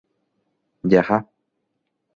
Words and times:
Jaha. 0.89 1.21